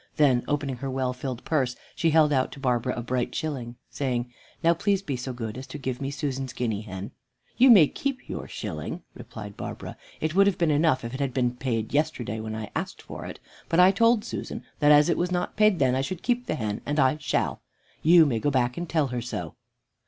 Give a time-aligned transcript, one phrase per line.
[0.15, 4.33] Then opening her well filled purse, she held out to Barbara a bright shilling, saying,
[4.63, 7.11] "Now please be so good as to give me Susan's guinea hen."
[7.57, 9.95] "You may keep your shilling," replied Barbara.
[10.19, 13.27] "It would have been enough if it had been paid yesterday when I asked for
[13.27, 16.47] it, but I told Susan that as it was not paid then I should keep
[16.47, 17.61] the hen, and I shall.
[18.01, 19.53] You may go back and tell her so."